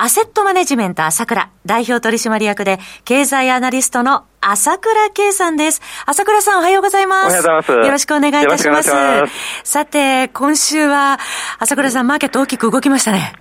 [0.00, 5.82] アセットマネジメント朝倉代表取締役で経済アナリストの朝倉圭さんです。
[6.06, 7.26] 朝倉さんおはようございます。
[7.26, 7.72] おはようございます。
[7.72, 8.92] よろしくお願いいたします。
[8.92, 9.32] ます
[9.64, 11.18] さて、今週は
[11.58, 13.32] 朝倉さんマーケット大きく動きましたね。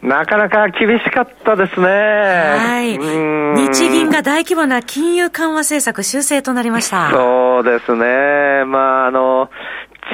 [0.00, 1.86] なかなか厳しかったですね。
[1.86, 2.96] はい。
[2.96, 7.10] 日銀が大規模な金融緩和政策修正となりました。
[7.10, 8.64] そうですね。
[8.64, 9.50] まあ、あの、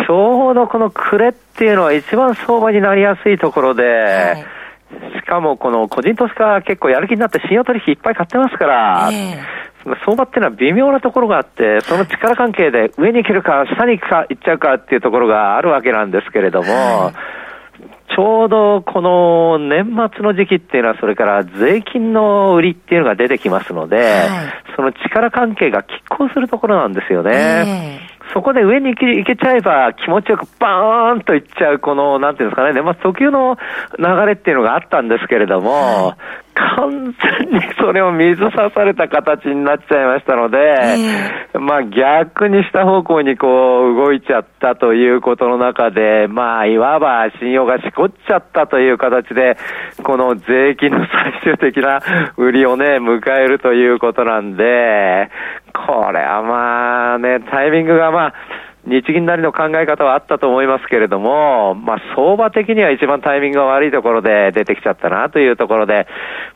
[0.09, 4.63] ちょうどこの暮れっていうのは一番相場になりやすいところで、はいし
[5.34, 17.15] かもこの個人投資家結構やる気になって信用取引いっぱい買ってますから、えー、相場っていうのは微妙なところがあって、その力関係で上に行けるか、下にか、行っちゃうかっていうところがあるわけなんですけれども、はい。
[18.15, 24.29] ちょうどこの年末の時期っていうのは、それから税金の売りっていうのが出てきますので、はい、
[24.77, 27.99] その力関係が拮抗するところなんですよね。
[28.02, 33.57] えーそこで上に行け行けちゃえば気持ちよくバーンといっちゃう、この、なんていうんですかね、年末特有の
[33.96, 36.45] 流れっていうのがあったんですけれども、はい。
[36.55, 40.57] 完全にそれを水さされた形になっちゃいましたので、
[41.52, 43.46] えー、まあ逆にした方向にこ
[43.93, 49.57] う動いちゃったということの中で、まあいわば信用がしこっちゃったという形で、
[50.05, 51.07] この税金の
[51.43, 52.01] 最終的な
[52.37, 55.30] 売りをね、迎えるということなんで、
[55.75, 58.35] これはまあね、タイミングがまあ、
[58.87, 66.06] 日銀なりの考え方はあったと思いますけれども、まあ、相場的には一番タイミングが悪いところで出てきちゃったなというところで、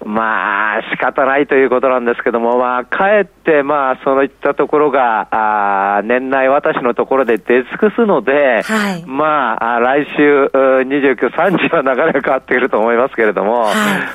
[0.04, 13.72] まあ、仕方ないということなんですけども、まあ、かえって、まあ、そういったところが、あ年内私のところで出尽くすので、はい、まあ、来週29、30は流れが変わってくると思いますけれども、は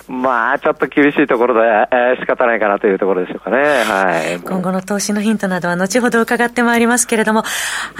[0.07, 3.57] い、まあ、ちょっと厳しいところで、えー、仕方ないかなというところでしょうかね。
[3.57, 4.39] はい。
[4.39, 7.43] 今後の投資のヒントなどは後ほど伺ってまいりますけれども、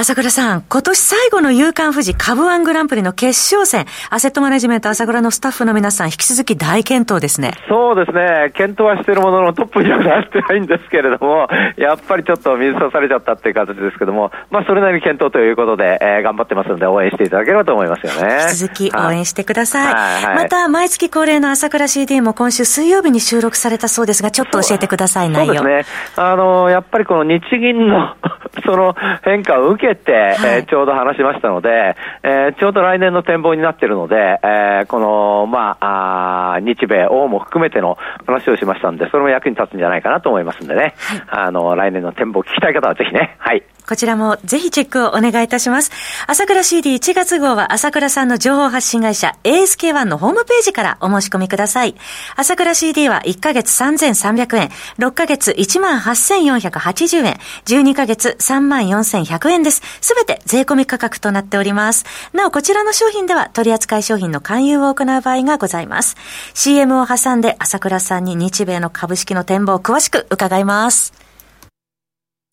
[0.04, 7.54] 朝倉さん、今年最後の夕刊富士株ワングランプリの決勝戦、アセットマネジメント朝倉のスタッフの皆さん、引き続き大健闘ですね。
[7.70, 8.52] そうですね。
[8.54, 11.48] 検討はしているもののトップにはなってないんですけれども、
[11.78, 18.40] やっぱりちょっと水差されちゃったっていう形ですけども、まあ、それなりに検討ということで、えー、頑張ってますので、応援していただければと思いますよね。
[18.42, 19.94] 引き続き応援してください。
[19.94, 25.54] はいはい、また、毎月恒例の朝倉 CD も今週水曜日に収録されたそうですが、ちょっと教えてください、内容。
[25.56, 25.96] そうですね。
[26.18, 28.18] あの、やっぱりこの日銀の
[28.66, 40.96] その変化を受けて、はい、えー、ちょうど話しましたので、えー、ちょうど来年の展望になっているので、えー、この、まあ、あ日米、欧も含めての話をしましたんで、それも役に立つんじゃないかなと思いますんでね、
[41.30, 43.64] はい、あの、来年の展望を聞きたい方はぜひね、はい。
[43.88, 45.92] こちらもぜひチェックをお願いいたします。
[46.28, 51.96] 朝倉 CD1 月号は朝倉さんの情報発信会社 ASK1 のホームページからお申し込みください。
[52.36, 59.82] 朝倉 CD は1ヶ月3300円、6ヶ月18,480円、12ヶ月34,100円です。
[60.02, 62.06] すべて税込み価格となっております。
[62.34, 66.16] なお、こちらの商品では取扱い商品の勧誘を行う場合がございます。
[66.54, 71.23] CM を挟んで朝倉さんに日米の株式の展望を詳しく伺います。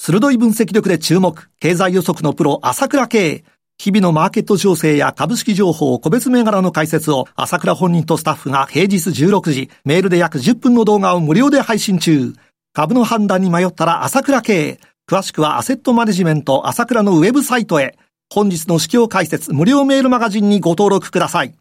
[0.03, 3.45] 鋭い分析力で注目、経済予測のプロ、朝倉慶。
[3.77, 12.33] 日々のマーケット情勢や株式情報、個別銘柄の解説を朝倉本人とスタッフが平日16時、メールで約10分の動画を無料で配信中。
[12.73, 14.81] 株の判断に迷ったら朝倉慶。
[15.07, 17.99] 詳しくはアセットマネジメント朝倉のウェブサイトへ。
[18.33, 21.53] 本日の市況解説無料メールマガジンにご登録ください。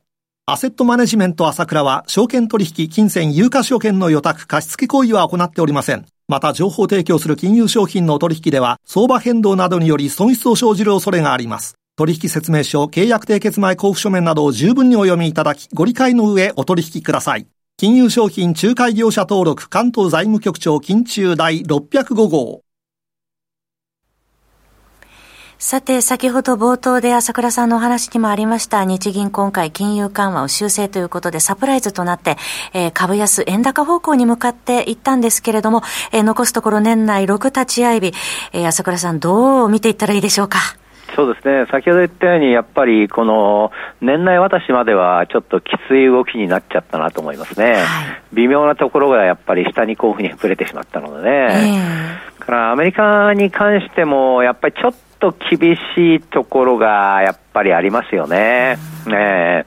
[0.45, 6.05] アセットマネジメント朝倉は、証券取引、金銭、有価証券の予託、貸付行為は行っておりません。
[6.29, 11.73] また、情報提供する金融商品の取引では、相場変動などにより損失を生じる恐れがあります。
[11.97, 17.47] 取引説明書、契約締結前交付書面などを十分にお読みいただき、ご理解の上お取引ください。
[17.77, 22.61] 金融商品仲介業者登録関東財務局長金中第605号。
[25.61, 32.37] さて、先ほど冒頭で朝倉さんのお話にもありました、日銀今回金融緩和を修正ということでサプライズとなって、
[32.73, 35.81] えー、株安円高方向に向かっていったんですけれども、
[36.13, 38.13] えー、残すところ年内6立ち会い日、
[38.53, 40.59] えー、朝倉さんどう見ていったらいいでしょうか？
[41.13, 47.85] そうですね、先ほど言ったように、やっぱりこの年内私まではちょっときつい動きになっちゃったなと思いますね、はい、
[48.31, 58.77] 微妙なところがやっぱり下にこういうふうに触れてしまったのでね、えー、からアメリカに関しても、やっぱりちょっと厳しいところがやっぱりありますよね。
[59.05, 59.65] ね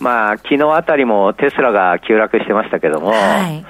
[0.00, 3.64] まあ、昨日あたりもテスラが急落してましたけども、はい。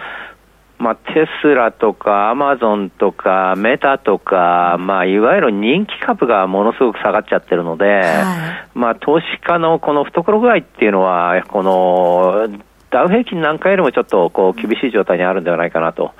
[0.79, 12.49] まあ、テスラとかアマゾンとかメタとか、まあ、いわゆる人気株がものすごく下がっちゃってるので、はい、まあ、投資家のこの懐具合っていうのは、この、
[12.91, 16.13] ダウ平均なんかよりもちょっとこう厳しい状態にあるんではないかなと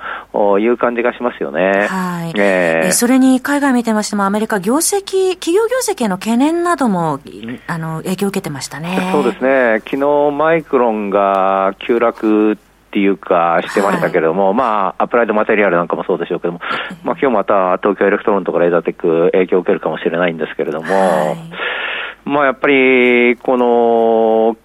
[0.59, 1.87] いう感じがしますよね。
[1.87, 2.33] はい。
[2.35, 7.19] えー、それに海外見てましても、アメリカ業績、企業業績への懸念なども、
[7.67, 9.09] あの、影響を受けてましたね。
[9.11, 9.79] そうですね。
[9.85, 12.57] 昨日マイクロンが急落っ
[12.91, 16.61] ていうか、してましたけれども、はい、まあ、アプライドマテリアルなんかもそうでしょうけども、
[17.03, 21.35] まあ、今日また東京エレクトロンとかレーザーテック影響を受けるかもしれないんですけれども、は
[22.25, 24.57] い、まあ、やっぱり、この、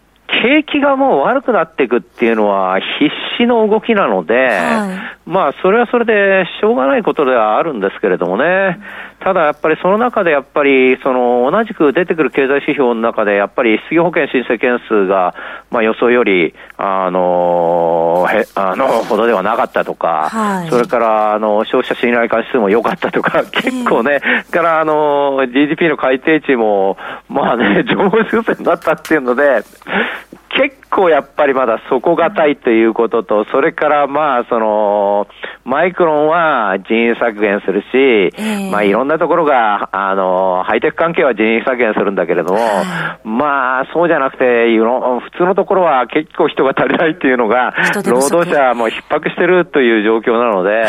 [0.42, 8.78] 景気がもう悪くなっていくっていうのは必死の動きなので、はい、まあ、それはそれでしょうがないことではあるんですけれどもね。
[9.20, 15.34] ただやっぱりその中でやっぱり、その同じく出てくる経済指標の中で、やっぱり失業保険申請件数が、
[15.70, 26.96] まあ予想より、あの、へ、あの、ほどではなかったとか、はい、それから、あの、消費者信頼感指数も良かったとか、 結構ね、からあの、GDP の改定値も、
[27.28, 29.66] まあね、上方修正になったっていうので、結
[31.00, 35.26] 構やっぱりまだ底堅いということと、それからまあ、その、
[35.64, 42.58] マイクロンは人員削減するし、えー、まあいろんなところが、あの、ハイテク関係は人員削減するんだけれども、
[43.24, 47.72] まあそうじゃなくて、普通のところは結構人が足りないっていうのが、
[48.04, 50.86] 労働者も逼迫してるという状況なので、はい。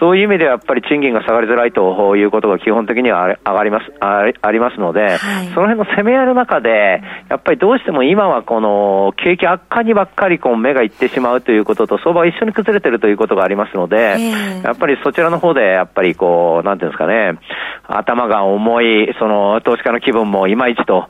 [0.00, 7.00] そういう意味ではやっぱり賃金が下がりづらいということが基本的には上がります、ありますので、はい、その辺の攻め合いの中で、
[7.30, 17.38] やっぱりどうしても今はこの景気悪化にばっかりこう目がいってしまうということと、相場が一緒に崩れてるということがありますので、えー、やっぱりそちらの方で、やっぱりこう、なんていうんですかね、
[17.86, 21.08] 頭が重い、その投資家の気分もいまいちと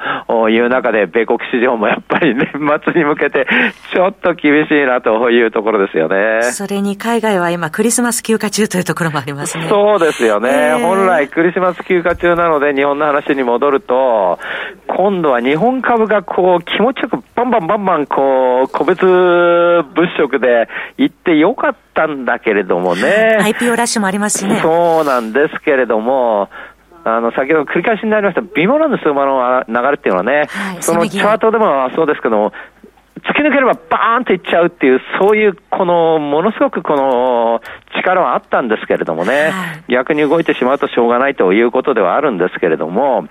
[0.49, 2.49] いう中で、米国市場もやっぱり年
[2.85, 3.47] 末に向けて、
[3.93, 6.43] ちょっと厳しいなというところですよね。
[6.43, 9.65] それに海外は今、クリスマス休暇中というところもありますね。
[9.69, 10.51] そうですよね。
[10.51, 14.39] えー、本来クリスマス休暇中なので日本の話に戻ると、
[14.89, 19.85] 今度は日本株がこう気持ちよくバンバンバンバンこう個別物
[20.19, 23.39] 色で行ってよかったんだけれどもね。
[23.41, 24.61] IPO ラッシュもありますしね。
[24.63, 26.49] そうなんですけれども、
[27.05, 32.53] あの、先ほど繰り返しになりました、ビモランド相場の流れっていうのはね、はい、そのチャートでもそうですけども、
[33.27, 37.61] 突き抜ければバーンといっちゃうっていう、そういう、この、ものすごくこの、
[37.97, 43.29] 力はあったんですけれどもね、はい、逆に動いてしまうとしょうがないということではあるんですけれども、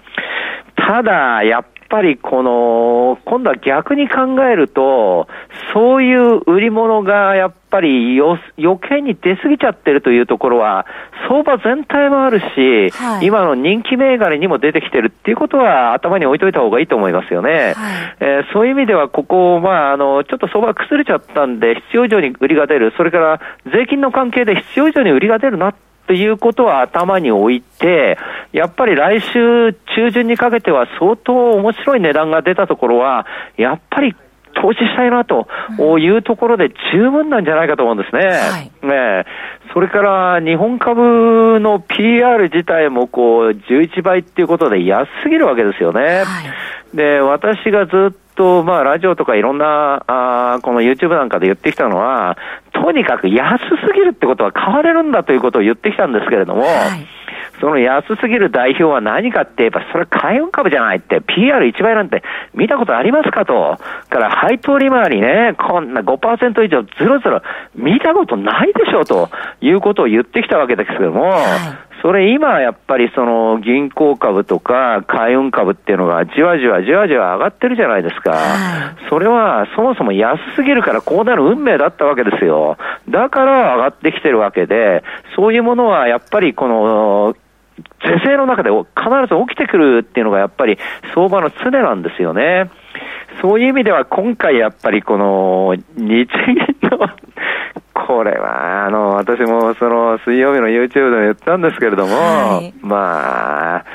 [0.76, 5.28] ただ、やっぱりこの、今度は逆に考えると、
[5.74, 8.40] そういう売り物がやっぱり余
[8.80, 10.88] 計に出過ぎちゃってるというところは、
[11.28, 17.52] 相場全体もあるし、はい、今の人気銘柄にも出てきてるっていうことは頭に置いといた方がいいと思いますよね。
[17.52, 17.74] はい、
[18.20, 22.92] えー、そういう意味では、ここ、まあ、あの、ちょっと相場が崩れちゃったんで、必要以上に売りが出る。
[22.98, 23.40] それから、
[23.72, 25.76] 税金の関係で必要以上に売りが出るな
[26.08, 28.18] ということは頭に置いて、
[28.52, 33.26] やっぱり来週中旬にかけては相当面白い値段が出たところは、
[33.58, 34.16] やっぱり
[34.56, 35.48] 投資したいなと
[36.00, 38.22] いうところで十分なんじゃないかと思うんですね。
[38.22, 39.26] はい、ね
[39.74, 46.02] それから日本株の PR 自体もこう11倍っていうことで安すぎるわけですよね。
[46.02, 46.24] は
[46.94, 52.38] い、で、私がずっと、まあ、ラジオとかいろんな、あこの YouTube なんかで言ってきたのは、
[52.72, 57.08] とにかく安すぎるってことは買われるんだということを言ってきたんですけれども、はい、
[57.60, 63.78] その安すぎる代表は何かって言えば、それ海運株じゃないって、PR1 倍なんて見たことありますかと。
[64.10, 67.42] から配当利回りね、こんな5%以上ずるずる
[67.76, 69.30] 見たことないでしょうと
[69.62, 78.34] いうことを言ってきたわけですけども、はいそれ今やっぱりその銀行株とか海運株っていうのがじわじわじわじわ上がってるじゃないですか。
[79.10, 82.78] それはそもそも安すぎるからこうなる運命だったわけですよ。
[83.10, 85.02] だから上がってきてるわけで、
[85.38, 87.36] そういうものはやっぱりこの
[88.04, 88.84] 是正の中で必
[89.34, 90.78] ず起きてくるっていうのがやっぱり
[91.14, 92.70] 相場の常なんですよね。
[93.42, 96.28] そういう意味では今回やっぱりこの日銀
[96.84, 97.10] の
[98.06, 103.86] これは、あの、私もその水曜日の YouTube でも言ったんですけれども、はい、まあ、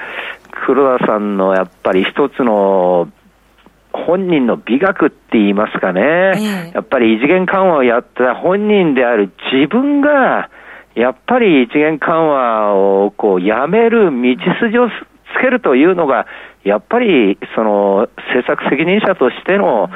[0.65, 3.09] 黒田さんのやっぱり一つの
[3.93, 6.01] 本人の美学って言いますかね、
[6.37, 10.51] えやっぱり異次元緩和をやった本人である自分が、
[10.95, 14.93] やっぱり一元緩和をこうやめる道筋をつ
[15.41, 16.27] けるというのが、
[16.65, 19.89] やっぱりその政策責任者としての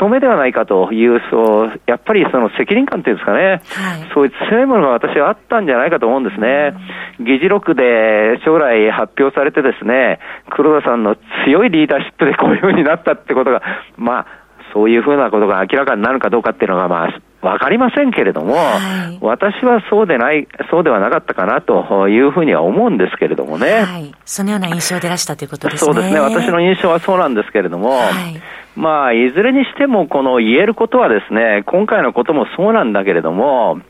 [0.00, 6.72] 務めではないかという、そうやっぱりその責任感っていうんですかね、はい、そういう強いものが私はあったんじゃないかと思うんですね。
[7.20, 13.62] 議事録で将来発表されてですね、黒田さんの強いリーダーシップでこういうふうになったってことが、
[13.98, 14.26] まあ、
[14.72, 23.80] そういうふうなことが明らかになるかどうかっていうのが、まあ、わかりませんけれども、はい、私はそうでない、そうではなかったかなというふうには思うんですけれどもね。
[23.80, 24.14] はい。
[24.26, 25.92] そのような印象でらしたということですね。
[25.92, 26.20] そうですね。
[26.20, 28.10] 私の印象はそうなんですけれども、はい、
[28.76, 33.80] まあ、いずれにしても、この言えることはですね、今回のこともそうなんだけれども、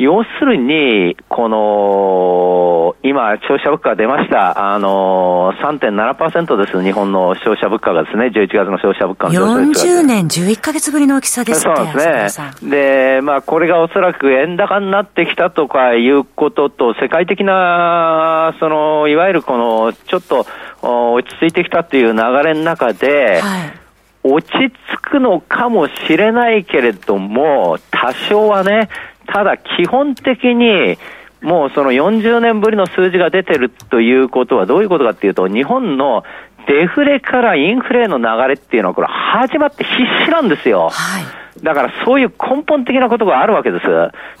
[0.00, 4.72] 要するに、この、今、消費者物価が出ました。
[4.72, 12.70] あの、3.7%です、日本の消費者物価がですね、11月の消費者物価の上昇率40年11ヶ月ぶりの大きさですそうですね。
[12.70, 20.46] で、まあ、これがおそらく円高になってきたとかいうことと、世界的な、その、いわゆるこの、ちょっと、
[20.80, 23.80] 落ち着いてきたっていう流れの中で、はい。
[24.22, 28.90] 落ち着くのかもしれないけれども、多少はね、
[29.32, 30.98] ただ基本的に、
[31.40, 36.24] もうその40年ぶりの数字が出てるということはどういうことかっていうと、日本の
[36.66, 39.96] デフレからインフレの流れっていうのはこれ始まって必
[40.26, 40.90] 死なんですよ。
[40.90, 41.24] はい。
[41.62, 43.84] だからそういう根本的なことがあるわけです。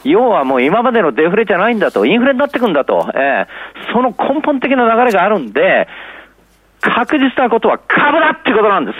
[0.04, 5.88] 要はもう今までのデフレじゃないんだと、インフレになってくんだと、えー、その根本的な流れがあるんで、
[6.80, 8.96] 確実なことは株だってことなんです。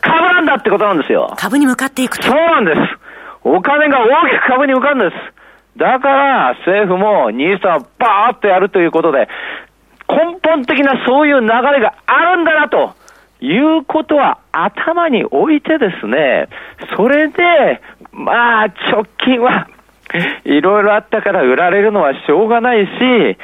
[0.00, 1.34] 株なんだってことなんですよ。
[1.38, 2.24] 株に向かっていくと。
[2.24, 3.05] そうなんです。
[3.48, 5.16] お金が大きく株に向かんです。
[5.78, 9.28] だから政府もニーサをバーッとやるということで、
[10.08, 12.96] 根本的なそういう流れがあるんだなと
[13.40, 16.48] いうことは頭に置いてですね、
[16.96, 19.68] それで、まあ直近は
[20.44, 23.36] いろいろあったから売られるのはしょうがないし、例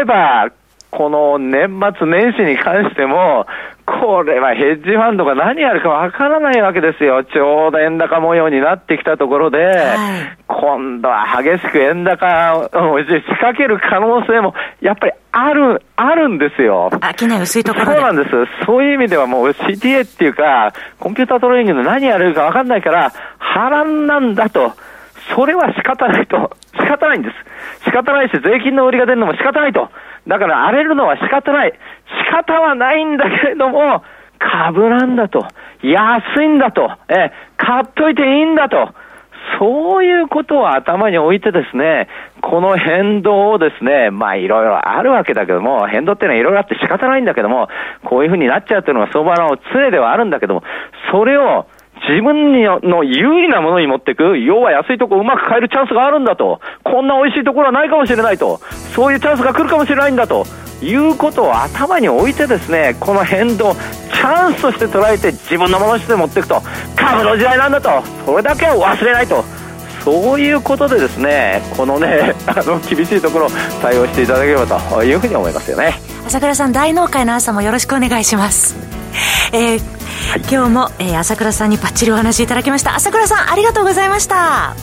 [0.00, 0.50] えば
[0.90, 3.46] この年末年始に関しても、
[4.00, 7.24] これはヘッジファンドが何やるかわからないわけですよ。
[7.24, 12.68] ちょうど円高模様になってきたところで、はい、今度は激しく円高を
[13.00, 16.90] 仕掛ける可能性も、やっぱりある、あるんですよ。
[17.18, 18.30] 商い薄いところそうなんです。
[18.64, 24.72] そういう意味ではもう CTA っていうか、コンピュータートレーニングで何やるかわかんないから、波乱なんだと。
[25.34, 26.56] それは仕方ないと。
[26.74, 27.34] 仕方ないんです。
[27.84, 29.90] 仕方ないし、税金の売りが出るのも仕方ないと。
[30.26, 31.72] だから荒れるのは仕方ない。
[32.26, 34.02] 仕方はないんだけれども、
[34.38, 35.46] 株なんだと。
[35.82, 36.90] 安いんだと。
[37.08, 38.90] え、買っといていいんだと。
[39.58, 42.08] そういうことを頭に置いてですね、
[42.40, 47.68] この変動をですね、まあいろいろあるわけだけども、変動っていうのはいろいろあって仕方ないんだけども、
[48.04, 50.62] こういうふうになっちゃうっていうのが相場の常ではあるんだけども、
[51.10, 51.66] それを
[52.08, 58.60] 自分の有利なものに持っていく、要は安いとこをうまく買えるチャンスがあるんだと、こんな美味しいところはないかもしれないと、
[58.94, 60.44] そういうチャンスが来るかもしれないんだと
[60.82, 66.60] いうことを頭に置いてですね、この変動、チャンスとして捉えて自分のものとして持っていくと、
[66.96, 69.44] 株の時代なんだと、それだけは忘れないと。
[70.04, 73.48] そういうことでですね、このね、 あの厳しいところ
[73.80, 75.94] 対応していただければというふうに思いますよね。
[76.26, 78.76] 朝倉さん、大納会の朝もよろしくお願いします。
[79.52, 82.94] えーはい、今日も、えー、朝倉さんにバッチリお話しいただきました。
[82.94, 84.74] 朝倉さんありがとうございました。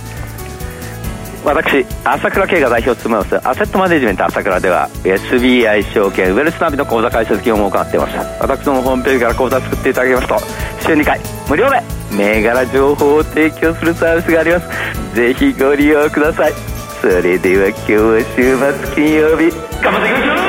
[1.43, 8.41] 私朝倉慶が代表を務めますアセットマネジメント朝倉では SBI 証券ウェルスナビの口座開設業務を行っています。
[8.41, 10.37] 私どもホームページから口座作っていただきますと
[10.85, 11.19] 週2回
[11.49, 11.81] 無料で
[12.11, 15.15] 銘柄情報を提供するサービスがあります。
[15.15, 16.53] ぜひご利用ください。
[17.01, 19.49] それでは今日は週末金曜日。
[19.81, 20.48] 頑張っていきましょう